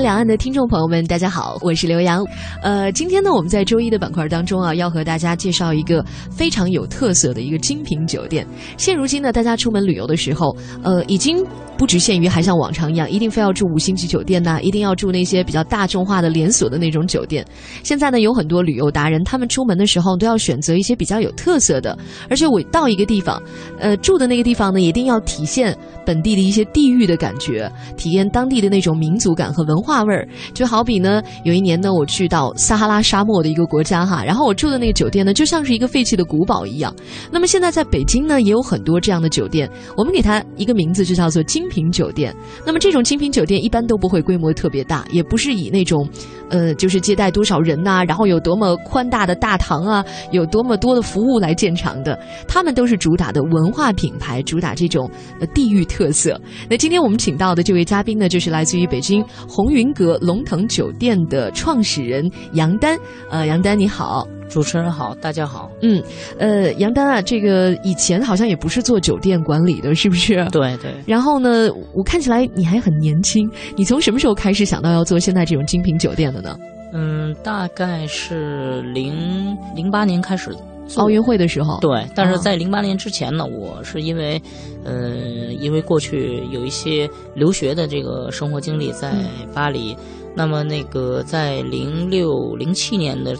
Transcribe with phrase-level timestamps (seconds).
[0.00, 2.24] 两岸的听众朋友们，大家好，我是刘洋。
[2.62, 8.46] 呃，今天呢，我们在周一的板块当中啊，要和大家介绍一个非常有特色的一个精品酒店。
[8.76, 11.44] 现如今呢，大家出门旅游的时候，呃，已经
[11.76, 17.44] 不局限于还像往常一样，一定非要住五星级酒店呐、一定要住那些比较大众化的连锁的那种酒店。
[17.82, 21.98] 现在呢，有很多旅游达人，他们出门的时候都要选择一些比较有特色的，
[22.30, 23.42] 而且我到一个地方，
[23.78, 30.26] 呃，住的那个地方呢，一定要体现本地的一些地域的感觉，体验当地的那种民族感和文化味儿。
[30.54, 36.94] 就好比呢，有一年呢，我去到撒哈拉沙漠的一个国家哈，然后我住的那个酒店呢，就像是一个废弃的古堡一样。
[37.30, 42.34] 那么现在在北京呢，也有很多这样的酒店，我们给它一个名字，就叫做精品酒店。
[42.64, 46.08] 那么这种精品酒店一般都不会规模特别大，也不是以那种，
[46.48, 52.18] 呃，就是接待多少人呐、然后有多么宽大的大堂啊，有多么多的服务来建厂的。
[52.46, 56.40] 他们都是主打的文化品牌，主打这种呃地域特色。
[56.68, 62.98] 那今天我们请到的这位嘉宾呢，就是来自于北京红云阁龙腾酒店的创始人杨丹。
[63.30, 64.26] 呃，杨丹你好。
[64.52, 65.70] 主持人好，大家好。
[65.80, 66.02] 嗯，
[66.38, 70.44] 呃，杨丹啊，这个以前好像也不是做酒店管理的，是不是？
[70.52, 76.54] 对对，然后呢，我看起来你还很年轻，你从什么时候开始想到要做现在这种精品酒店的呢？
[76.92, 80.54] 嗯，大概是零零八年开始
[80.86, 81.80] 做奥运会的时候。
[81.80, 84.38] 对，但是哦在零八年之前呢，我是因为，
[84.84, 85.16] 呃，
[85.60, 89.14] 因为过去有一些留学的这个生活经历在
[89.54, 89.96] 巴黎，
[90.36, 93.34] 那么那个在零六零七年的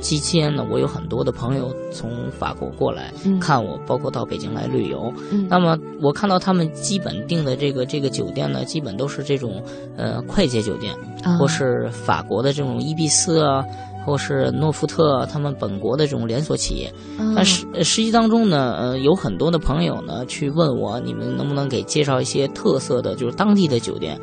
[0.00, 5.12] 期间呢，我有很多的朋友从法国过来嗯看我，包括到北京来旅游。
[5.32, 9.62] 嗯那么我看到他们基本订的这个这个酒店呢，基本都是这种
[9.96, 10.94] 呃快捷酒店，
[11.24, 13.64] 啊或是法国的这种伊比斯啊，
[14.04, 16.92] 或是诺福特啊他们本国的这种连锁企业。
[17.18, 24.20] 啊但实呃实际当中呢，呃，有很多的朋友呢去问我，你们能不能给介绍一些特色的，就是当地的酒店？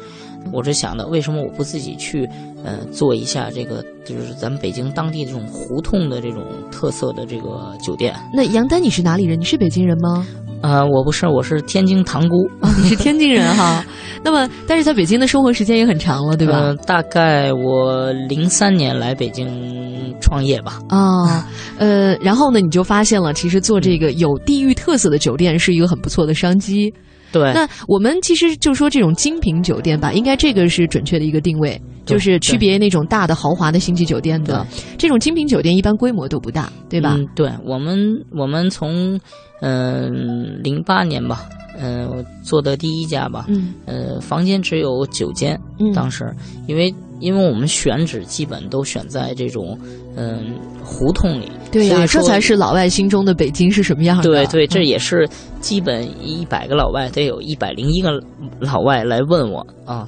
[0.52, 2.30] 我是想的，为什么我不自己去，
[2.64, 8.14] 呃，做一下这个，就是咱们北京当地这种胡同的这种特色的这个酒店？
[8.34, 9.40] 那杨丹你是哪里人？
[9.40, 10.26] 你是北京人吗？
[10.62, 13.84] 呃，我不是，我是天津塘沽，哦，你是天津人哈。
[14.24, 16.58] 那么，但是在北京的生活时间也很长了，对吧？
[16.60, 20.80] 呃大概我零三年来北京创业吧。
[20.88, 21.46] 啊，
[21.78, 26.94] 呃，然后呢，你就发现了，其实做这个有地域特色的酒店是一个很不错的商机。
[27.34, 34.64] 对，那我们其实就说这种精品酒店吧，应该这个是准确的一一个定位，就是区别那种大的豪华的星级酒店的。
[35.00, 37.16] 这种精品酒店一般规模都不大，对吧？
[37.18, 37.98] 嗯，对我们
[38.32, 39.20] 我们从
[39.62, 41.50] 嗯零八年吧，
[41.80, 43.74] 嗯、我做的第一家吧，嗯。
[43.88, 45.92] 呃，房间只有九间，嗯。
[45.92, 46.32] 当时。
[46.68, 46.94] 因为
[47.24, 49.80] 因为我们选址基本都选在这种
[50.18, 50.54] 嗯
[50.84, 54.24] 胡同里，对呀、这才是老外心中的北京是什么样的。
[54.24, 55.28] 对对，这嗯也是
[55.62, 58.12] 基本一百个老外得有一百零一个
[58.60, 60.06] 老外来问我啊，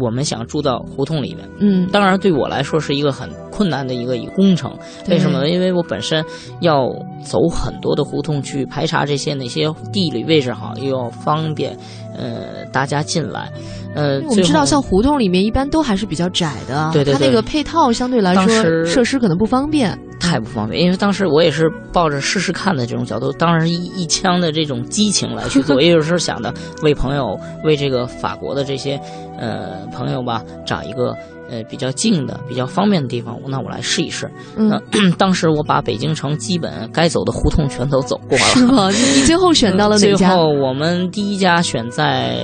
[0.00, 1.48] 我们想住到胡同里面。
[1.58, 4.72] 嗯，当然，对我来说是一个很困难的一个一个工程。
[5.08, 5.48] 为什么呢？
[5.48, 6.24] 因为我本身
[6.60, 6.88] 要
[7.22, 11.76] 走很多的胡同去排查这些哪些地理位置好，又要方便
[12.16, 13.50] 呃大家进来。
[13.94, 19.98] 呃，我们知道，像胡同里面一般都还是比较窄的啊，对对对它那个配套相对来说设施可能不方便。
[20.32, 26.50] 太不方便，因为当时我也是抱着试试看的这种角度，当然一一腔的这种激情来去做， 也有时候想的
[26.82, 28.98] 为朋友，为这个法国的这些
[29.38, 31.14] 呃朋友吧，找一个
[31.52, 34.28] 呃比较近的、比较方便的地方，那我来试一试。
[34.56, 38.44] 嗯，那 当时我把北京城基本该走的胡同全都走过了。
[38.44, 38.90] 是吗？
[38.90, 40.26] 你你最后选到了哪家最？
[40.26, 42.38] 后我们第一家选在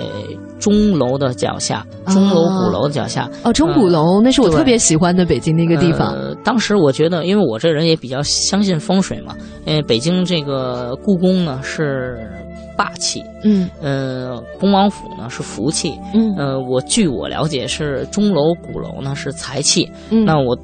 [0.61, 3.31] 钟楼的脚下，钟楼鼓楼的脚下。
[3.45, 6.13] 哦，钟鼓楼，那是我特别喜欢的北京的一个地方。
[6.13, 12.29] 呃，当时我觉得，因为我这人也比较相信风水嘛，因为北京这个故宫呢是
[12.79, 19.91] 霸气，嗯呃，恭王府呢是福气，嗯呃，我据我了解是钟楼鼓楼呢是财气。
[20.11, 20.57] 嗯，那我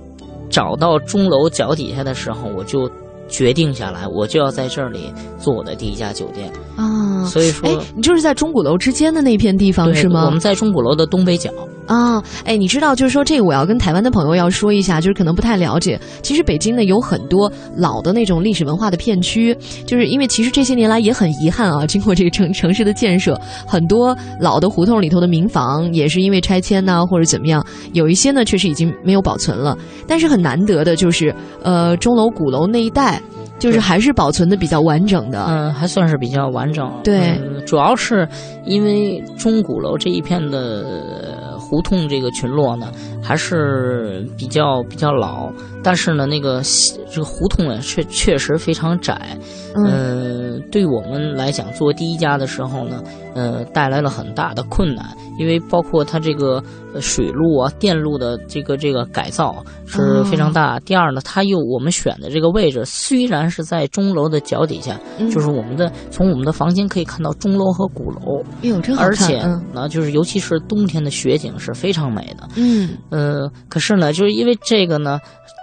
[0.49, 2.89] 找到钟楼脚底下的时候，我就
[3.29, 6.49] 决定下来，我就要在这里做我的第一家酒店。
[6.77, 10.27] 啊，所以说哎，你就是在钟鼓楼之间的那片地方对是吗？
[10.27, 11.51] 我们在钟鼓楼的东北角。
[11.87, 16.01] 啊，哎，你知道，就是说这个，我要跟台湾的朋友要说一下，就是可能不太了解。
[16.23, 29.77] 其实北京呢有很多老的那种历史文化的片区，就是因为其实这些年来也很遗憾啊，经过这个城城市的建设，很多老的胡同里头的民房也是因为拆迁呐、或者怎么样，有一些呢确实已经没有保存了。
[30.07, 33.21] 但是很难得的就是，呃，钟楼、鼓楼那一带。
[33.57, 35.47] 就是还是保存的比较完整的。
[35.49, 36.93] 嗯，还算是比较完整。
[37.05, 38.29] 对，嗯主要是
[38.67, 41.44] 因为钟鼓楼这一片的呃
[41.75, 45.51] 胡同这个群落呢，还是比较比较老，
[45.83, 46.63] 但是呢，那个
[47.11, 49.37] 这个胡同呢，确确实非常窄。
[49.75, 50.44] 嗯呃，
[50.75, 53.01] 对我们来讲，做第一家的时候呢，
[53.33, 55.07] 呃，带来了很大的困难，
[55.39, 56.61] 因为包括它这个
[56.93, 60.81] 呃水路啊、电路的这个这个改造是非常大。
[60.81, 69.07] 第二呢，它又我们选的这个位置虽然是在钟楼的脚底下，嗯就是我们的从我们的房间可以看到钟楼和鼓楼，哟，真好看。
[69.07, 72.49] 而且嗯呢，就是尤其是冬天的雪景是非常美的。
[72.57, 75.21] 嗯呃，可是呢，就是因为这个呢，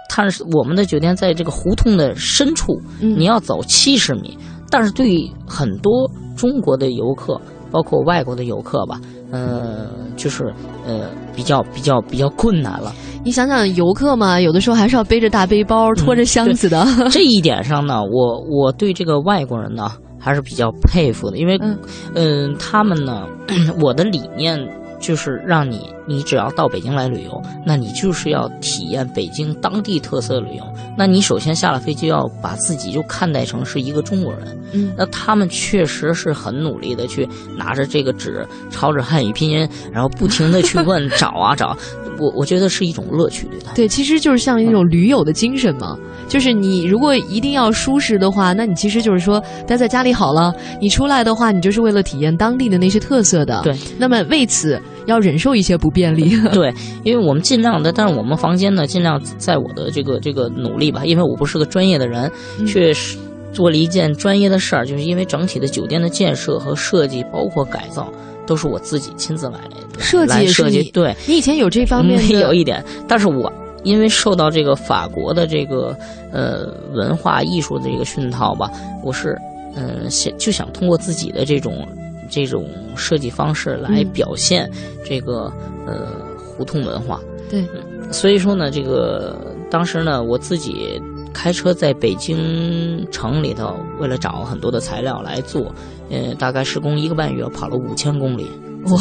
[0.08, 4.38] 它是我们的酒店在这个胡同的深处，嗯你要走七十米，
[4.72, 7.38] 但是对于很多中国的游客，
[7.70, 8.98] 包括外国的游客吧，
[9.30, 9.86] 呃，
[10.16, 10.52] 就是
[10.86, 12.92] 呃比较比较比较困难了。
[13.22, 16.86] 你想想，游客嘛，有的时候还是要背着大背包、拖着箱子的。
[17.10, 21.78] 这一点上呢，我我对这个外国人呢还是比较佩服的，因为嗯
[22.14, 23.26] 嗯、他们呢，
[23.80, 24.58] 我的理念
[24.98, 30.64] 就是让你，你只要到北京来旅游，那你就是要体验北京当地特色旅游。
[30.96, 34.58] 那你首先下了飞机，要把自己就看待成是一个中国人。
[34.74, 37.28] 嗯那他们确实是很努力的去
[37.58, 41.76] 拿着这个纸，抄着汉语拼音，然后不停的去问 找啊找。
[42.18, 43.72] 我我觉得是一种乐趣，对他。
[43.74, 45.96] 对，其实就是像一种驴友的精神嘛。
[46.28, 50.54] 就是你如果一定要舒适的话，那你其实就是说待在家里好了。
[50.80, 53.60] 你出来的话，你就是为了体验当地的那些特色的。
[53.62, 53.76] 对。
[53.98, 56.36] 那么为此要忍受一些不便利。
[56.52, 56.72] 对，
[57.04, 63.18] 因为我们尽量的，但是我们房间呢，尽量在我的这个这个努力吧，因为我不是个专业的人，嗯却是
[63.52, 68.10] 做了一件专业的事儿，就是因为整体的酒店的建设和设计，包括改造，
[68.46, 70.46] 都是我自己亲自来来设计。
[70.46, 73.52] 设计对，你以前有这方面 有一点，但是我
[73.84, 75.94] 因为受到这个法国的这个
[76.32, 78.70] 呃文化艺术的这个熏陶吧，
[79.02, 79.36] 我是
[79.74, 81.86] 嗯、呃想就想通过自己的这种
[82.32, 84.68] 这种设计方式来嗯表现
[85.04, 85.52] 这个、
[85.86, 87.20] 呃胡同文化。
[87.50, 89.36] 对嗯，所以说呢，这个
[89.70, 91.00] 当时呢，我自己
[91.32, 95.72] 开车在北京城里头，为了找很多的材料来做，
[96.10, 98.50] 呃，大概施工一个半月，跑了五千公里。
[98.86, 98.98] 哇，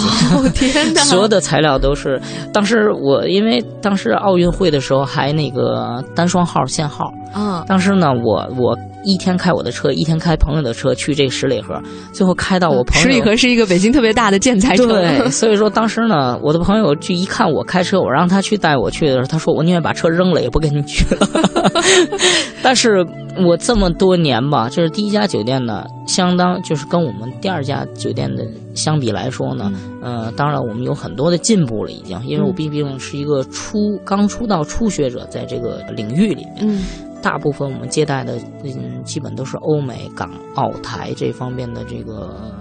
[0.54, 1.02] 天哪！
[1.04, 2.22] 所有的材料都是
[2.54, 11.82] 当时我因为当时奥运会的时候还那个单双号限号，啊，当时呢我我一天开我的车，一天开朋友的车去这十里河，
[12.14, 14.88] 最后开到我朋友十里河是一个北京特别大的建材城。
[14.88, 21.28] 对，所以说当时呢，我的朋友就一看我开车，我让他去带我去的时候，他说我宁愿把车扔了，也不跟你去了。
[22.62, 23.06] 但是
[23.46, 28.46] 我这么多年吧，就是第一家酒店呢，相当就是跟我们第二家酒店的
[28.76, 29.72] 相比来说呢，
[30.02, 36.58] 呃，当然我们有很多的进步了，已经，因为我嗯毕竟是一个初刚出道初学者，在这个领域里面。
[36.62, 36.84] 嗯
[37.22, 42.54] 大部分我们接待的，嗯，基本都是欧美、港澳台这方面的这个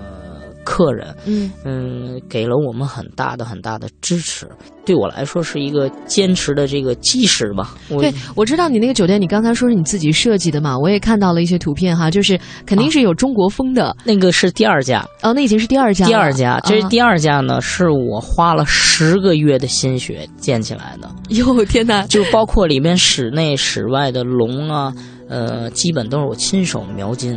[0.70, 4.49] 客人，嗯嗯，给了我们很大的很大的支持，
[4.87, 7.75] 对我来说是一个坚持的这个基石吧。
[7.88, 13.96] 我对，我知道你那个酒店，你刚才说是你自己设计的嘛，我也看到了一些图片哈，就是肯定是有中国风的。
[14.05, 16.08] 那个是第二家，哦，那已经是第二家了。
[16.08, 22.06] 第二家，这是第二家呢，是我花了十个月的心血建起来的，哟天哪！
[22.06, 24.94] 就包括里面室内、室外的龙啊，
[25.28, 27.37] 呃，基本都是我亲手描金，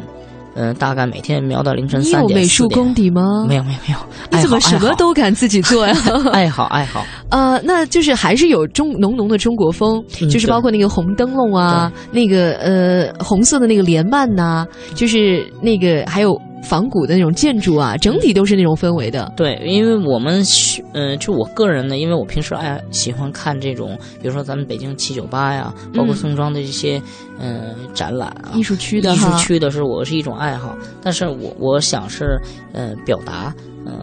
[0.55, 2.69] 嗯、大概每天描到凌晨你三点、你有美术。
[2.69, 3.45] 功底吗？
[3.47, 3.97] 没有没有没有，
[4.31, 5.95] 你怎么什么都敢自己做呀？
[6.31, 7.05] 爱 好爱好？
[7.29, 19.31] 呃，那就是还是有中浓浓的中国风，嗯就是包括那个红灯笼啊，那个呃红色的那个帘幔呐、就是那个还有仿古的那种建筑啊，整体都是那种氛围的。
[19.35, 27.01] 对，因为我们喜，嗯、就我个人呢，因为我平时爱喜欢看这种，比如说咱们北京七九八呀，包括嗯宋庄的一些，
[27.39, 32.39] 嗯、展览啊，艺术区的艺术区的是我是一种爱好，但是我我想是，
[32.71, 33.53] 呃，表达，
[33.85, 33.93] 呃，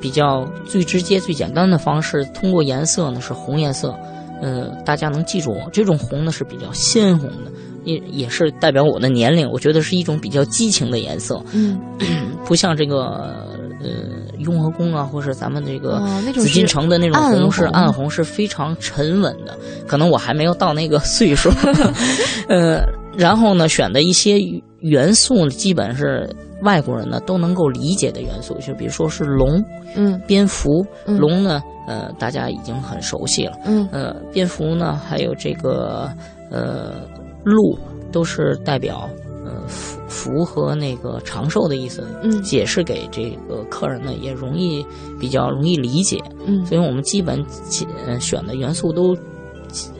[0.00, 3.92] 比较最直接、最简单的方式，通过颜色呢是红颜色，
[4.40, 5.68] 呃，大家能记住我。
[5.72, 7.50] 这种红呢是比较鲜红的，
[7.84, 11.78] 也也是代表我的年龄，我觉得是一种比较激情的颜色，嗯，
[12.44, 12.96] 不像这个
[13.80, 13.88] 呃
[14.38, 16.00] 雍和宫啊，或是咱们这个
[16.34, 19.56] 紫禁城的那种红是红暗红，是非常沉稳的。
[19.86, 21.50] 可能我还没有到那个 岁数，
[22.48, 22.82] 呃，
[23.16, 24.38] 然后呢，选的一些
[24.80, 26.28] 元素呢，基本是
[26.62, 29.62] 外国人呢都能够理解的元素，就比如说是龙、
[29.96, 33.52] 嗯蝙蝠，嗯龙呢，呃，大家已经很熟悉了。
[33.64, 36.10] 嗯呃，蝙蝠呢，还有这个
[36.50, 36.94] 呃
[37.44, 37.78] 鹿，
[38.10, 39.08] 都是代表
[39.44, 42.06] 呃福福和那个长寿的意思。
[42.22, 44.84] 嗯解释给这个客人呢，也容易
[45.18, 46.22] 比较容易理解。
[46.46, 47.44] 嗯所以我们基本
[48.06, 49.14] 呃选的元素都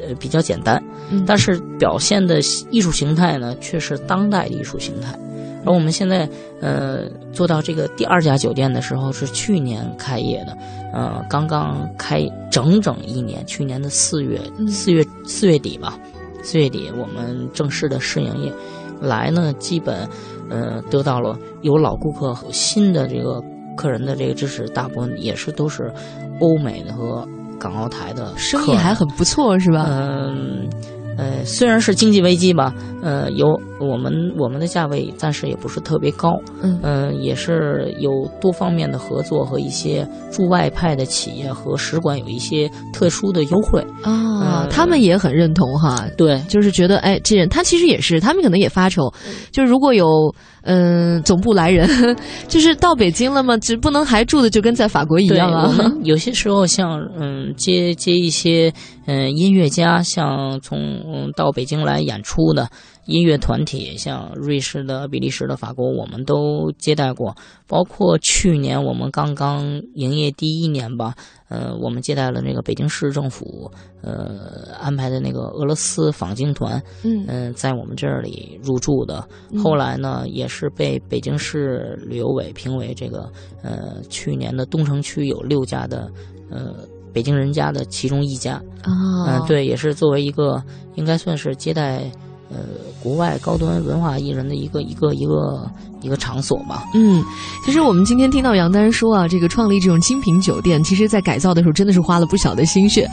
[0.01, 0.83] 呃比较简单。
[1.11, 2.41] 嗯但是表现的
[2.71, 5.19] 艺术形态呢，却是当代的艺术形态。
[5.67, 6.29] 而我们现在
[6.61, 10.57] 呃做到这个第二家酒店的时候，是去年开业的，
[10.95, 15.99] 呃，刚刚开整整一年，去年的四月嗯四月四月底吧，
[16.43, 18.53] 四月底我们正式的试营业，
[19.01, 20.09] 来呢基本
[20.49, 23.43] 呃得到了有老顾客和新的这个
[23.77, 25.93] 客人的这个支持，大部分也是都是
[26.41, 27.27] 欧美的和
[27.59, 29.87] 港澳台的生意还很不错是吧？
[29.89, 30.69] 嗯，
[31.17, 43.81] 呃，虽然是经济危机吧，呃，有我们我们的价位暂时也不是特别高，嗯呃，也是有多方面的合作和一些驻外派的企业和使馆有一些特殊的优惠。
[44.03, 49.13] 啊，呃他们也很认同哈，对，就是觉得哎，这人他其实也是，他们可能也发愁，
[49.53, 50.35] 就是如果有
[50.71, 51.89] 嗯、总部来人，
[52.47, 55.73] 就是到北京了嘛，只不能还住的就跟在法国一，样啊我。
[55.73, 58.71] 们 有些时候像嗯接接一些
[59.07, 62.69] 嗯音乐家，像从嗯到北京来演出的
[63.09, 67.35] 音乐团体，像瑞士的、比利时的、法国，我们都接待过。
[67.67, 71.15] 包括去年我们刚刚营业第一年吧，
[71.49, 73.71] 呃，我们接待了那个北京市政府
[74.03, 79.27] 呃安排的那个俄罗斯访京团，嗯嗯、在我们这里入住的。
[79.53, 83.31] 嗯后来呢，也是被北京市旅游委评为这个
[83.63, 86.11] 呃去年的东城区有六家的
[86.51, 86.75] 呃
[87.11, 88.63] 北京人家的其中一家。
[88.83, 90.63] 啊，嗯、，对，也是作为一个
[90.95, 92.05] 应该算是接待
[92.51, 92.59] 呃
[93.03, 96.83] 国外高端文化艺人的一个一个一个一个场所嘛。
[96.95, 97.23] 嗯，
[97.65, 103.07] 其实我们今天听到杨丹说啊，这个创立这种精品酒店，其实在改造的时候真的是花了不小的心血。